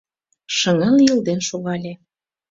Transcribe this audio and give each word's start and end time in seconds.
Шыҥа 0.55 0.89
лийылден 0.97 1.39
шогале; 1.49 1.93